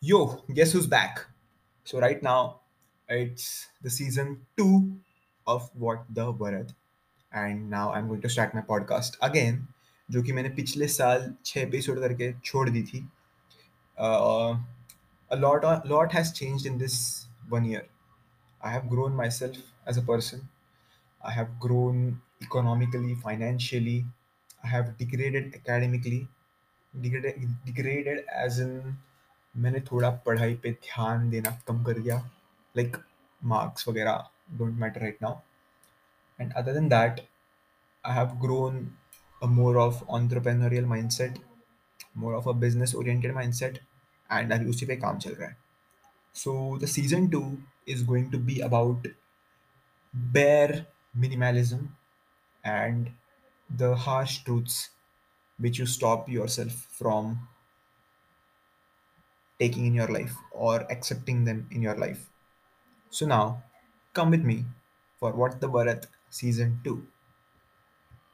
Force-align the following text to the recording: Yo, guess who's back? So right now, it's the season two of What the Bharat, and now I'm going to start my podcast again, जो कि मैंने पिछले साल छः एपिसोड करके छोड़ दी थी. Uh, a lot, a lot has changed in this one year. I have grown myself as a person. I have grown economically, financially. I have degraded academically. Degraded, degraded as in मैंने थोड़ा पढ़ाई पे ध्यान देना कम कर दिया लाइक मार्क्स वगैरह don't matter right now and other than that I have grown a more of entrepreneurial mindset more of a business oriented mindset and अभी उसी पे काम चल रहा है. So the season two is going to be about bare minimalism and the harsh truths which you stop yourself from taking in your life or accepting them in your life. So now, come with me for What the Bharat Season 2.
Yo, 0.00 0.42
guess 0.52 0.72
who's 0.72 0.86
back? 0.86 1.26
So 1.84 2.00
right 2.00 2.22
now, 2.22 2.60
it's 3.08 3.68
the 3.82 3.90
season 3.90 4.46
two 4.56 4.96
of 5.46 5.70
What 5.74 6.04
the 6.10 6.32
Bharat, 6.32 6.72
and 7.32 7.70
now 7.70 7.92
I'm 7.92 8.08
going 8.08 8.20
to 8.22 8.28
start 8.28 8.54
my 8.54 8.62
podcast 8.62 9.16
again, 9.20 9.68
जो 10.10 10.22
कि 10.22 10.32
मैंने 10.32 10.48
पिछले 10.56 10.88
साल 10.88 11.34
छः 11.44 11.60
एपिसोड 11.60 12.00
करके 12.00 12.32
छोड़ 12.44 12.68
दी 12.70 12.82
थी. 12.82 13.08
Uh, 13.98 14.56
a 15.30 15.36
lot, 15.36 15.64
a 15.64 15.82
lot 15.86 16.12
has 16.12 16.32
changed 16.32 16.66
in 16.66 16.78
this 16.78 17.26
one 17.48 17.64
year. 17.64 17.86
I 18.62 18.70
have 18.70 18.88
grown 18.88 19.14
myself 19.14 19.56
as 19.86 19.96
a 19.96 20.02
person. 20.02 20.48
I 21.24 21.32
have 21.32 21.58
grown 21.60 22.20
economically, 22.42 23.14
financially. 23.14 24.04
I 24.64 24.68
have 24.68 24.96
degraded 24.98 25.54
academically. 25.54 26.28
Degraded, 27.00 27.48
degraded 27.64 28.24
as 28.34 28.58
in 28.58 28.96
मैंने 29.57 29.79
थोड़ा 29.91 30.09
पढ़ाई 30.25 30.55
पे 30.63 30.71
ध्यान 30.71 31.29
देना 31.29 31.51
कम 31.67 31.83
कर 31.83 31.99
दिया 31.99 32.17
लाइक 32.75 32.97
मार्क्स 33.41 33.87
वगैरह 33.87 34.29
don't 34.57 34.73
matter 34.79 35.01
right 35.01 35.17
now 35.21 35.39
and 36.39 36.53
other 36.53 36.73
than 36.73 36.87
that 36.89 37.19
I 38.03 38.15
have 38.15 38.37
grown 38.41 38.79
a 39.43 39.45
more 39.45 39.77
of 39.77 40.03
entrepreneurial 40.17 40.85
mindset 41.11 41.39
more 42.17 42.33
of 42.33 42.49
a 42.49 42.51
business 42.59 42.95
oriented 42.95 43.33
mindset 43.53 43.79
and 44.29 44.53
अभी 44.53 44.69
उसी 44.69 44.85
पे 44.85 44.95
काम 44.95 45.17
चल 45.17 45.33
रहा 45.33 45.49
है. 45.49 45.57
So 46.35 46.77
the 46.81 46.85
season 46.85 47.27
two 47.29 47.41
is 47.87 48.05
going 48.05 48.31
to 48.31 48.37
be 48.37 48.59
about 48.59 49.07
bare 50.13 50.85
minimalism 51.15 51.89
and 52.63 53.09
the 53.69 53.93
harsh 53.99 54.43
truths 54.45 54.89
which 55.59 55.79
you 55.79 55.85
stop 55.85 56.25
yourself 56.49 56.97
from 56.97 57.37
taking 59.59 59.85
in 59.85 59.93
your 59.93 60.07
life 60.07 60.35
or 60.51 60.81
accepting 60.91 61.45
them 61.45 61.67
in 61.71 61.81
your 61.81 61.95
life. 61.97 62.29
So 63.09 63.25
now, 63.25 63.63
come 64.13 64.31
with 64.31 64.43
me 64.43 64.65
for 65.19 65.33
What 65.33 65.61
the 65.61 65.69
Bharat 65.69 66.07
Season 66.29 66.81
2. 66.83 67.07